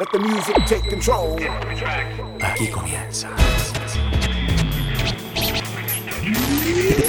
[0.00, 1.36] Let the music take control.
[2.40, 3.28] Aquí comienza.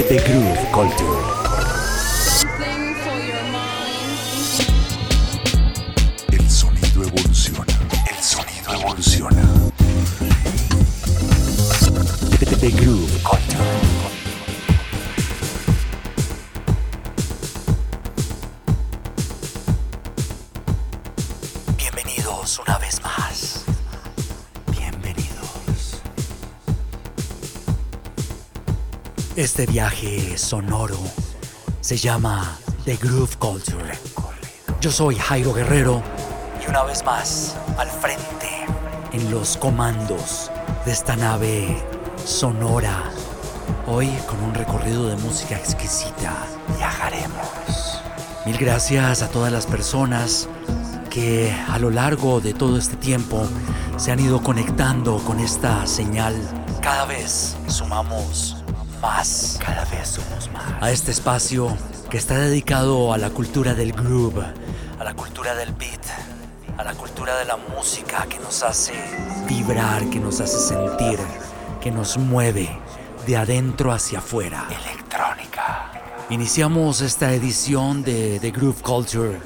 [0.09, 1.23] The Groove Culture.
[2.19, 4.11] Something for your mind.
[6.33, 7.65] El sonido evoluciona.
[8.09, 9.43] El sonido evoluciona.
[12.59, 13.40] The Groove Culture.
[29.41, 30.99] Este viaje sonoro
[31.81, 33.91] se llama The Groove Culture.
[34.79, 36.03] Yo soy Jairo Guerrero
[36.63, 38.67] y una vez más al frente
[39.11, 40.51] en los comandos
[40.85, 41.75] de esta nave
[42.23, 43.09] sonora.
[43.87, 46.45] Hoy con un recorrido de música exquisita
[46.77, 47.99] viajaremos.
[48.45, 50.49] Mil gracias a todas las personas
[51.09, 53.41] que a lo largo de todo este tiempo
[53.97, 56.35] se han ido conectando con esta señal.
[56.79, 58.60] Cada vez sumamos
[59.01, 59.57] más.
[59.63, 60.81] Cada vez somos más.
[60.81, 61.75] A este espacio
[62.09, 64.43] que está dedicado a la cultura del groove,
[64.99, 66.01] a la cultura del beat,
[66.77, 68.93] a la cultura de la música que nos hace
[69.47, 71.19] vibrar, que nos hace sentir,
[71.81, 72.69] que nos mueve
[73.25, 74.67] de adentro hacia afuera.
[74.69, 75.91] Electrónica.
[76.29, 79.39] Iniciamos esta edición de The Groove Culture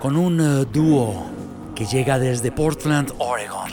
[0.00, 1.30] con un eh, dúo
[1.74, 3.66] que llega desde Portland, Oregon.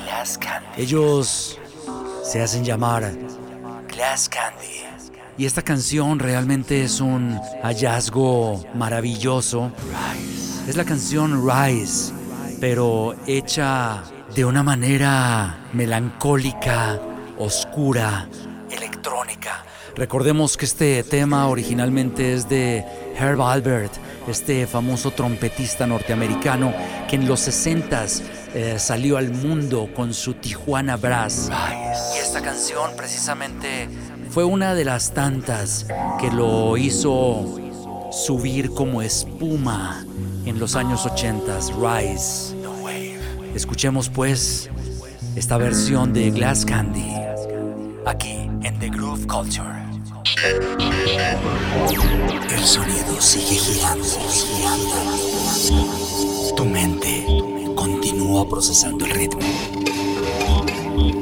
[0.78, 1.60] Ellos
[2.24, 3.12] se hacen llamar
[3.88, 4.93] Glass Candy.
[5.38, 9.72] Y esta canción realmente es un hallazgo maravilloso.
[10.68, 12.14] Es la canción Rise,
[12.60, 14.04] pero hecha
[14.36, 17.00] de una manera melancólica,
[17.40, 18.28] oscura,
[18.70, 19.66] electrónica.
[19.96, 22.86] Recordemos que este tema originalmente es de
[23.18, 23.94] Herb Albert,
[24.28, 26.74] este famoso trompetista norteamericano
[27.10, 28.22] que en los 60s
[28.56, 31.50] eh, salió al mundo con su Tijuana Brass.
[32.16, 33.90] Y esta canción precisamente
[34.34, 35.86] fue una de las tantas
[36.20, 37.46] que lo hizo
[38.12, 40.04] subir como espuma
[40.48, 42.56] en los años 80s, Rise.
[43.54, 44.72] Escuchemos pues
[45.36, 47.14] esta versión de Glass Candy
[48.08, 49.84] aquí en The Groove Culture.
[52.50, 54.96] El sonido sigue girando, girando.
[56.56, 57.24] Tu mente
[57.76, 59.42] continúa procesando el ritmo.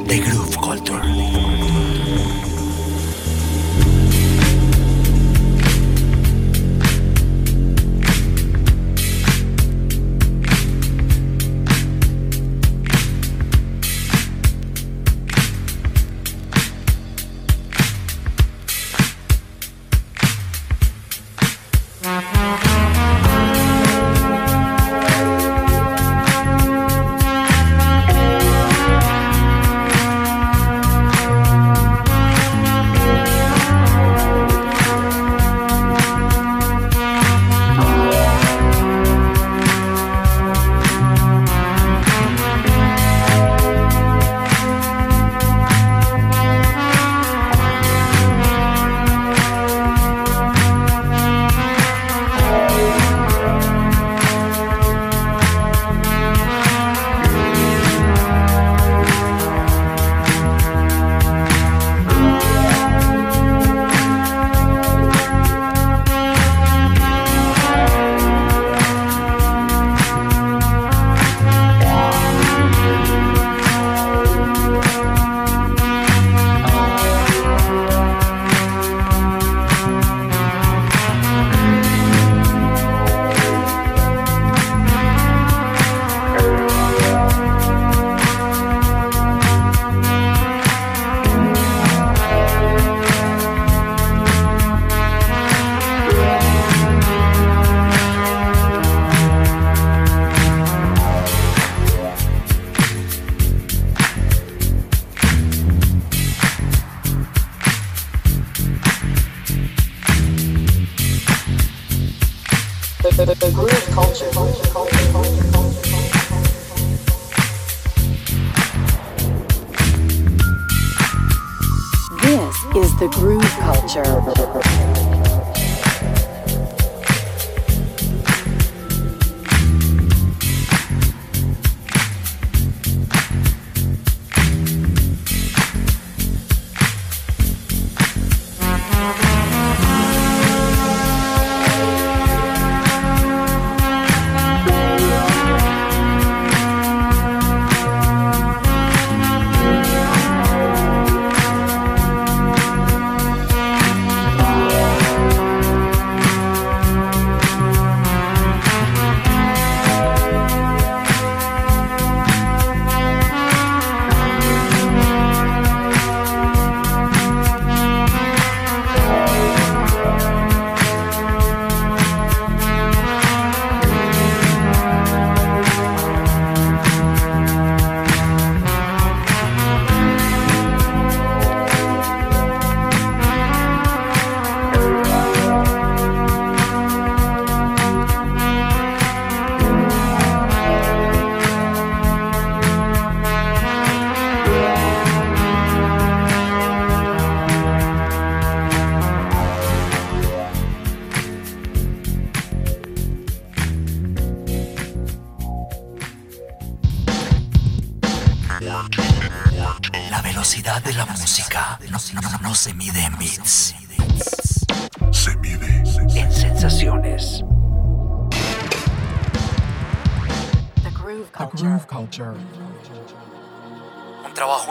[0.07, 1.20] The Groove Culture.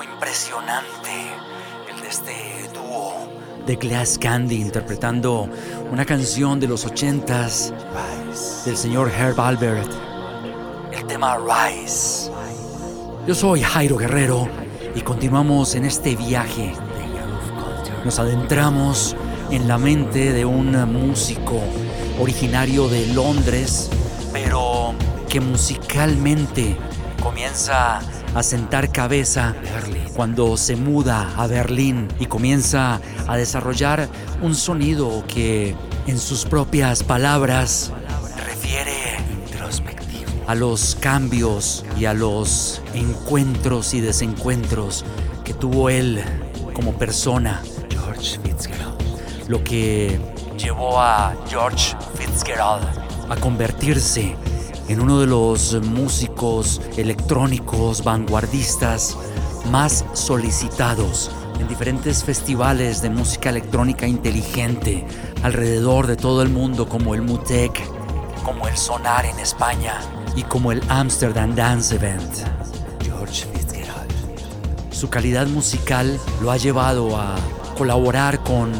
[0.02, 1.30] Impresionante,
[1.92, 3.28] el de este dúo
[3.66, 5.46] de Glass Candy interpretando
[5.90, 7.74] una canción de los ochentas
[8.64, 9.90] del señor Herb Albert,
[10.92, 12.30] el tema Rise.
[13.26, 14.48] Yo soy Jairo Guerrero
[14.94, 16.72] y continuamos en este viaje.
[18.02, 19.14] Nos adentramos
[19.50, 21.60] en la mente de un músico
[22.18, 23.90] originario de Londres,
[24.32, 24.94] pero
[25.28, 26.76] que musicalmente
[27.20, 28.00] comienza
[28.34, 29.54] a sentar cabeza
[30.14, 34.08] cuando se muda a Berlín y comienza a desarrollar
[34.42, 35.74] un sonido que
[36.06, 37.92] en sus propias palabras
[38.46, 39.18] refiere
[40.46, 45.04] a los cambios y a los encuentros y desencuentros
[45.44, 46.20] que tuvo él
[46.74, 47.62] como persona.
[47.88, 48.98] George Fitzgerald.
[49.46, 50.18] Lo que
[50.58, 52.84] llevó a George Fitzgerald
[53.28, 54.34] a convertirse
[54.90, 59.16] en uno de los músicos electrónicos vanguardistas
[59.70, 65.06] más solicitados en diferentes festivales de música electrónica inteligente
[65.44, 67.80] alrededor de todo el mundo como el Mutec,
[68.42, 69.94] como el Sonar en España
[70.34, 72.32] y como el Amsterdam Dance Event.
[73.04, 74.10] George Fitzgerald.
[74.90, 77.36] Su calidad musical lo ha llevado a
[77.78, 78.72] colaborar con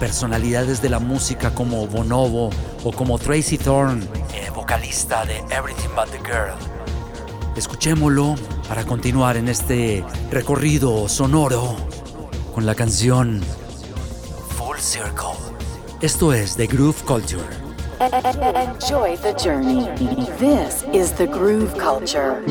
[0.00, 2.48] personalidades de la música como Bonobo
[2.84, 4.08] o como Tracy Thorn,
[4.58, 6.56] vocalista de Everything But the Girl.
[7.54, 8.34] Escuchémoslo
[8.66, 11.76] para continuar en este recorrido sonoro
[12.52, 13.40] con la canción
[14.56, 15.38] Full Circle.
[16.00, 17.44] Esto es The Groove Culture.
[18.00, 19.86] Enjoy the journey.
[20.40, 22.42] This is the groove culture.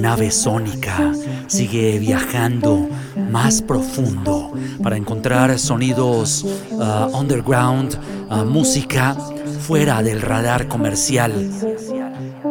[0.00, 1.12] Nave sónica
[1.46, 2.88] sigue viajando
[3.30, 4.52] más profundo
[4.82, 7.98] para encontrar sonidos uh, underground,
[8.30, 9.16] uh, música
[9.60, 11.32] fuera del radar comercial.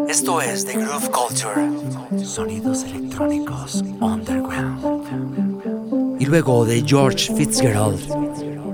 [0.08, 2.25] Esto es The Groove Culture.
[2.25, 5.01] Sonidos electrónicos underground.
[6.20, 8.00] Y luego de George Fitzgerald,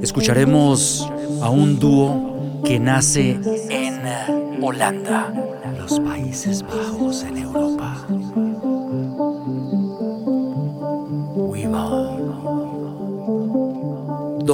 [0.02, 1.08] escucharemos
[1.42, 3.40] a un dúo que nace
[3.70, 5.34] en Holanda,
[5.78, 7.73] los Países Bajos en Europa.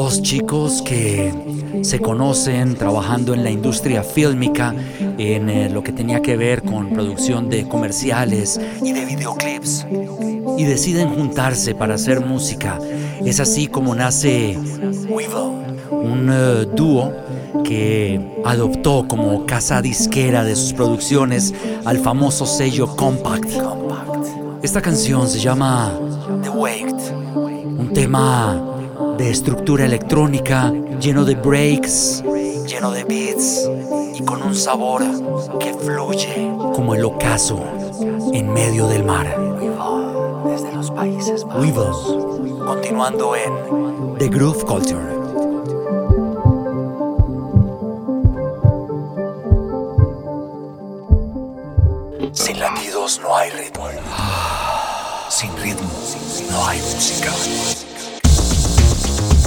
[0.10, 1.32] Dos chicos que
[1.84, 4.74] se conocen trabajando en la industria fílmica,
[5.20, 9.86] en eh, lo que tenía que ver con producción de comerciales y de videoclips.
[10.58, 12.80] Y deciden juntarse para hacer música.
[13.24, 14.58] Es así como nace
[15.08, 17.13] Weevil, un eh, dúo
[17.63, 21.54] que adoptó como casa disquera de sus producciones
[21.86, 23.51] al famoso sello Compact.
[24.63, 25.94] Esta canción se llama
[26.42, 27.13] The Waked,
[27.78, 28.69] un tema
[29.20, 30.72] de estructura electrónica
[31.02, 32.24] lleno de breaks,
[32.66, 33.70] lleno de beats
[34.16, 35.04] y con un sabor
[35.60, 37.62] que fluye como el ocaso
[38.32, 39.28] en medio del mar.
[40.46, 42.18] Desde los Países Bajos.
[42.66, 45.20] continuando en The Groove Culture.
[52.32, 53.86] Sin latidos no hay ritmo.
[55.30, 55.90] Sin ritmo
[56.50, 57.88] no hay música.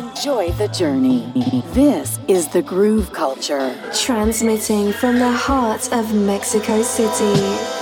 [0.00, 1.30] Enjoy the journey.
[1.74, 3.78] This is the groove culture.
[3.92, 7.79] Transmitting from the heart of Mexico City.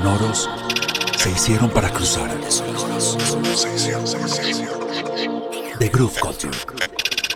[0.00, 0.48] Sonoros
[1.16, 2.30] se hicieron para cruzar.
[5.78, 6.56] The Groove Culture.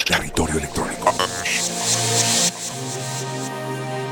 [0.07, 1.05] Territorio electrónico.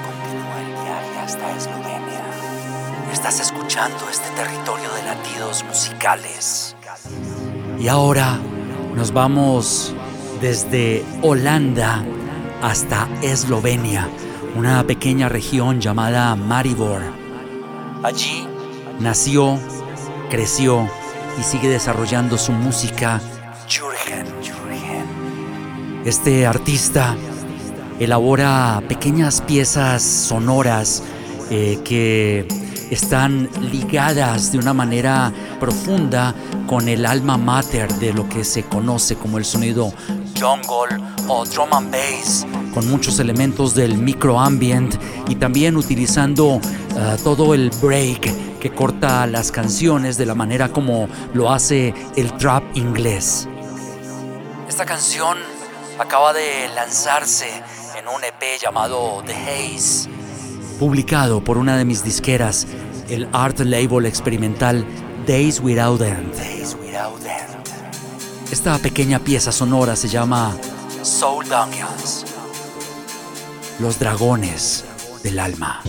[0.04, 2.24] Continúa el viaje hasta Eslovenia.
[3.12, 6.76] Estás escuchando este territorio de latidos musicales.
[7.78, 8.38] Y ahora
[8.94, 9.94] nos vamos
[10.40, 12.04] desde Holanda
[12.62, 14.08] hasta Eslovenia,
[14.56, 17.21] una pequeña región llamada Maribor.
[18.02, 18.48] Allí
[18.98, 19.60] nació,
[20.28, 20.88] creció
[21.38, 23.20] y sigue desarrollando su música
[23.68, 24.26] Jürgen.
[26.04, 27.16] Este artista
[28.00, 31.04] elabora pequeñas piezas sonoras
[31.50, 32.48] eh, que
[32.90, 36.34] están ligadas de una manera profunda
[36.66, 39.92] con el alma mater de lo que se conoce como el sonido
[40.38, 44.94] jungle o drum and bass, con muchos elementos del microambient
[45.28, 46.60] y también utilizando
[46.96, 52.32] eh, todo el break que corta las canciones de la manera como lo hace el
[52.36, 53.48] trap inglés.
[54.68, 55.38] Esta canción
[55.98, 57.48] acaba de lanzarse
[57.98, 60.08] en un EP llamado The Haze,
[60.78, 62.66] publicado por una de mis disqueras,
[63.08, 64.86] el art label experimental.
[65.26, 66.81] Days Without End.
[68.52, 70.54] Esta pequeña pieza sonora se llama
[71.00, 72.26] Soul Dungeons,
[73.78, 74.84] los dragones
[75.22, 75.80] del alma.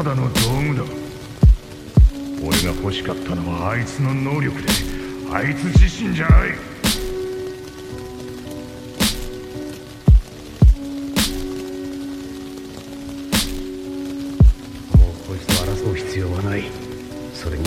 [0.00, 0.82] ただの道具だ。
[2.42, 4.68] 俺が欲しかったのはあいつの能力で
[5.30, 6.48] あいつ自身じゃない。
[14.96, 16.62] もうこいつと争う必要はない。
[17.34, 17.64] それに。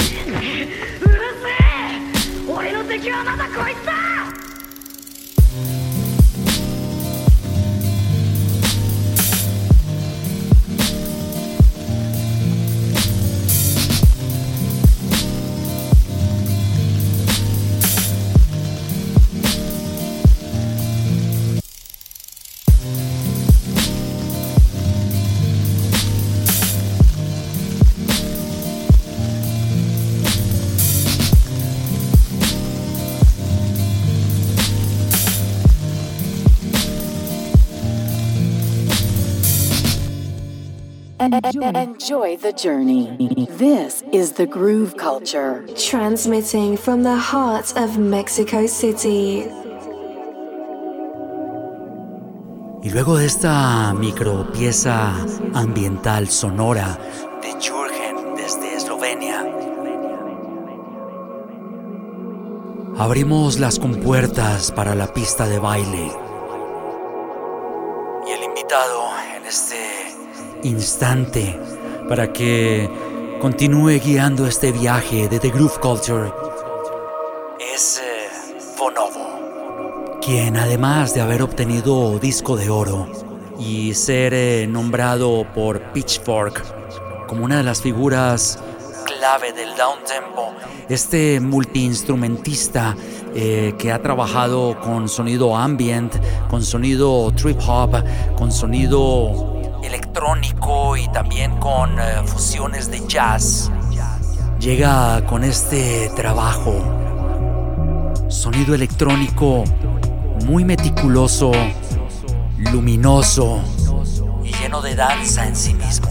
[2.49, 3.62] 俺の敵はまだこ
[41.33, 41.71] Enjoy.
[41.73, 43.47] Enjoy the journey.
[43.57, 45.65] This is the groove culture.
[45.75, 49.47] Transmitting from the heart of Mexico City.
[52.83, 55.11] Y luego de esta micro pieza
[55.55, 56.99] ambiental sonora
[57.41, 59.43] de Jürgen desde Eslovenia,
[62.99, 66.11] abrimos las compuertas para la pista de baile.
[68.27, 69.01] Y el invitado
[69.35, 70.12] en este
[70.63, 71.59] instante
[72.07, 72.89] para que
[73.41, 76.31] continúe guiando este viaje de The Groove Culture.
[77.73, 78.29] Es eh,
[78.77, 83.09] Bonobo quien además de haber obtenido disco de oro
[83.59, 86.63] y ser eh, nombrado por Pitchfork
[87.27, 88.59] como una de las figuras
[89.05, 90.53] clave del down tempo,
[90.87, 92.95] este multiinstrumentista
[93.35, 96.13] eh, que ha trabajado con sonido ambient,
[96.49, 98.03] con sonido trip hop,
[98.37, 99.52] con sonido
[99.83, 103.71] electrónico y también con eh, fusiones de jazz,
[104.59, 106.73] llega con este trabajo,
[108.29, 109.63] sonido electrónico
[110.45, 111.51] muy meticuloso,
[112.57, 113.61] luminoso
[114.43, 116.07] y lleno de danza en sí mismo.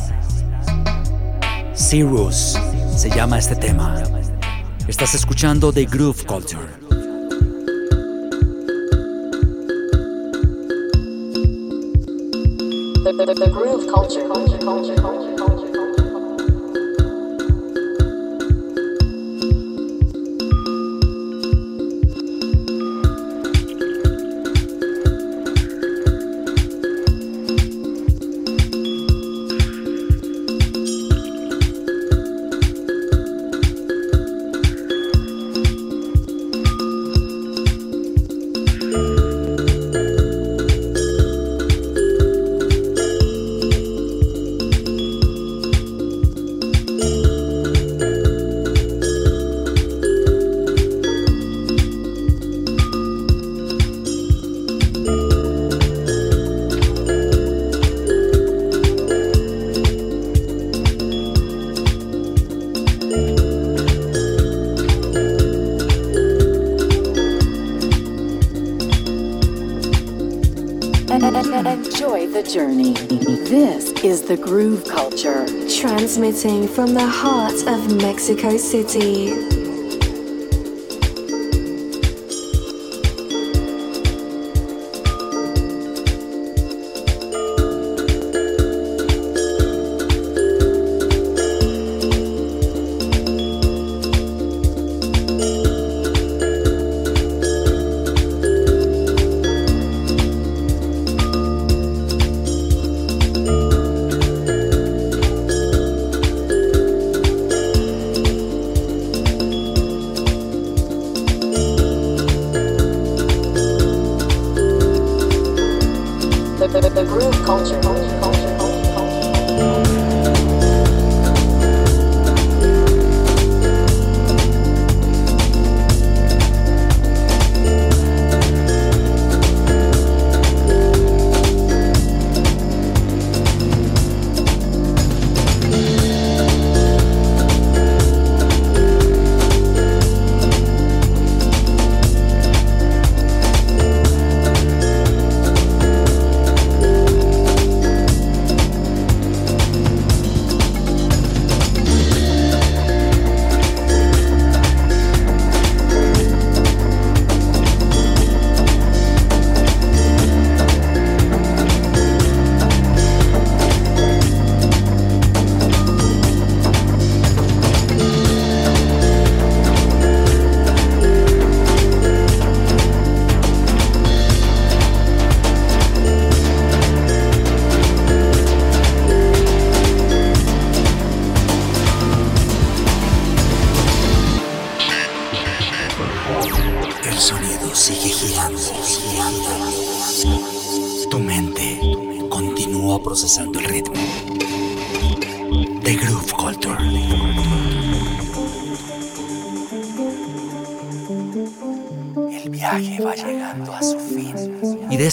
[1.75, 2.59] Cirrus
[2.97, 4.03] se llama este tema.
[4.87, 6.82] Estás escuchando The Groove Culture.
[13.03, 14.29] The, the, the, groove culture.
[14.29, 15.42] culture, culture, culture,
[72.33, 72.95] the journey.
[72.95, 75.47] This is the groove culture.
[75.69, 79.62] Transmitting from the heart of Mexico City.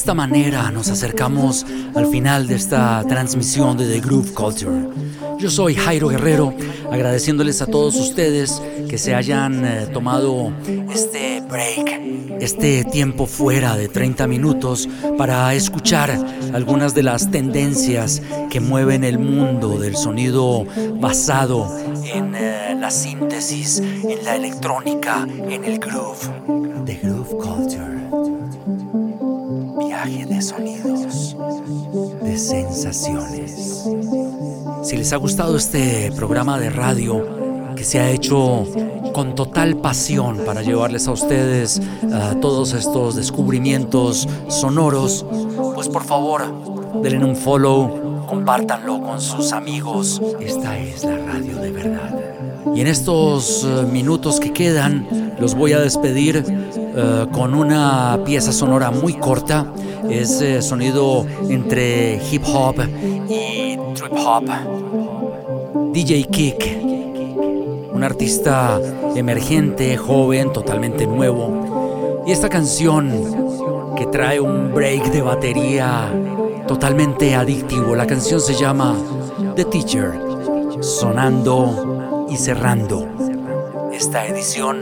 [0.09, 4.89] Esta manera nos acercamos al final de esta transmisión de The Groove Culture.
[5.37, 6.51] Yo soy Jairo Guerrero,
[6.91, 10.51] agradeciéndoles a todos ustedes que se hayan eh, tomado
[10.91, 16.09] este break, este tiempo fuera de 30 minutos para escuchar
[16.55, 21.71] algunas de las tendencias que mueven el mundo del sonido basado
[22.03, 26.17] en eh, la síntesis, en la electrónica, en el groove.
[26.87, 28.18] The Groove Culture.
[30.41, 31.35] Sonidos,
[32.23, 33.85] de sensaciones.
[34.83, 38.65] Si les ha gustado este programa de radio que se ha hecho
[39.13, 41.81] con total pasión para llevarles a ustedes
[42.13, 45.25] ah, todos estos descubrimientos sonoros,
[45.75, 50.21] pues por favor, denle un follow, compártanlo con sus amigos.
[50.39, 52.15] Esta es la radio de verdad.
[52.75, 56.45] Y en estos eh, minutos que quedan, los voy a despedir
[56.95, 59.65] eh, con una pieza sonora muy corta.
[60.09, 62.75] Es eh, sonido entre hip hop
[63.29, 64.45] y trip hop.
[65.93, 66.77] DJ Kick,
[67.93, 68.79] un artista
[69.15, 72.23] emergente, joven, totalmente nuevo.
[72.25, 73.09] Y esta canción
[73.95, 76.09] que trae un break de batería
[76.67, 77.95] totalmente adictivo.
[77.95, 78.95] La canción se llama
[79.55, 80.13] The Teacher,
[80.81, 83.07] sonando y cerrando
[83.91, 84.81] esta edición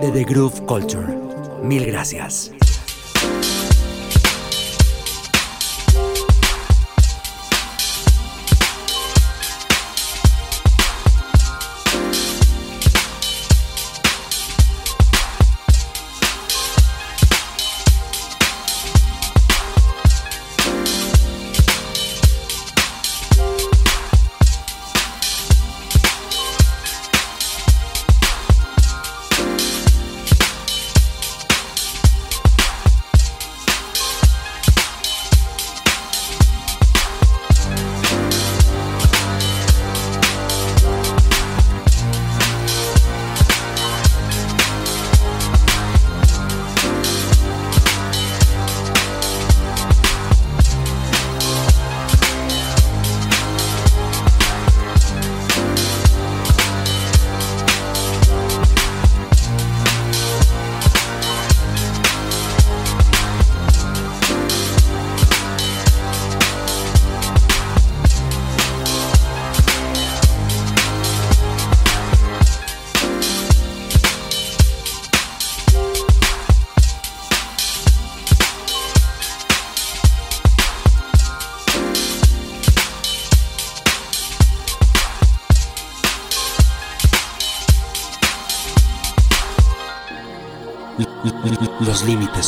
[0.00, 1.29] de The Groove Culture.
[1.62, 2.52] Mil gracias.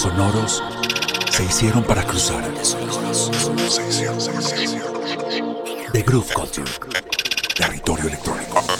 [0.03, 0.61] Sonoros
[1.31, 2.43] se hicieron para cruzar.
[5.93, 6.71] The Groove Culture.
[7.55, 8.72] Territorio electrónico.